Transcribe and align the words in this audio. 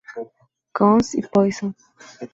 Guns 0.73 1.13
y 1.13 1.21
Poison. 1.21 1.75